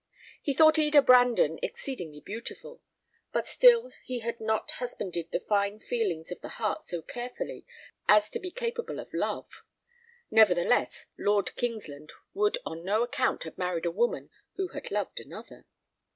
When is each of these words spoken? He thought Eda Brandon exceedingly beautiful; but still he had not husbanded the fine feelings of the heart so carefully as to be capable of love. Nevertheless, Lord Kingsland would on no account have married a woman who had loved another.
He 0.41 0.55
thought 0.55 0.79
Eda 0.79 0.99
Brandon 1.03 1.59
exceedingly 1.61 2.21
beautiful; 2.21 2.81
but 3.31 3.45
still 3.45 3.91
he 4.03 4.21
had 4.21 4.41
not 4.41 4.71
husbanded 4.71 5.29
the 5.29 5.41
fine 5.41 5.77
feelings 5.79 6.31
of 6.31 6.41
the 6.41 6.47
heart 6.57 6.85
so 6.87 7.03
carefully 7.03 7.67
as 8.07 8.27
to 8.31 8.39
be 8.39 8.49
capable 8.49 8.97
of 8.99 9.13
love. 9.13 9.47
Nevertheless, 10.31 11.05
Lord 11.19 11.55
Kingsland 11.55 12.13
would 12.33 12.57
on 12.65 12.83
no 12.83 13.03
account 13.03 13.43
have 13.43 13.59
married 13.59 13.85
a 13.85 13.91
woman 13.91 14.31
who 14.55 14.69
had 14.69 14.89
loved 14.89 15.19
another. 15.19 15.67